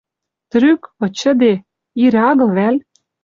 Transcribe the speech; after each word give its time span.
Трӱк, 0.51 0.81
вычыде... 0.99 1.53
Ирӹ 2.03 2.19
агыл 2.29 2.49
вӓл? 2.57 2.75